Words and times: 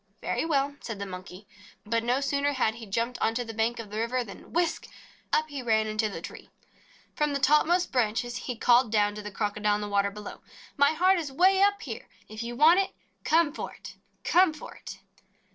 "Very 0.19 0.45
well," 0.45 0.75
said 0.81 0.97
the 0.97 1.05
Monkey. 1.05 1.47
But 1.85 2.03
no 2.03 2.21
sooner 2.21 2.53
had 2.53 2.73
he 2.73 2.87
jumped 2.87 3.19
onto 3.21 3.43
the 3.43 3.53
bank 3.53 3.77
of 3.77 3.91
the 3.91 3.99
river 3.99 4.23
than 4.23 4.51
whisk! 4.51 4.87
up 5.31 5.47
he 5.49 5.61
ran 5.61 5.85
into 5.85 6.09
the 6.09 6.23
tree. 6.23 6.49
From 7.15 7.33
the 7.35 7.39
topmost 7.39 7.91
branches 7.91 8.35
he 8.37 8.55
called 8.55 8.91
down 8.91 9.13
to 9.13 9.21
the 9.21 9.29
Crocodile 9.29 9.75
in 9.75 9.81
the 9.81 9.87
water 9.87 10.09
below: 10.09 10.41
"My 10.75 10.93
heart 10.93 11.19
is 11.19 11.31
way 11.31 11.61
up 11.61 11.83
here! 11.83 12.07
If 12.27 12.41
you 12.41 12.55
want 12.55 12.79
it, 12.79 12.95
come 13.23 13.53
for 13.53 13.73
it, 13.73 13.93
come 14.23 14.55
for 14.55 14.73
it 14.73 14.97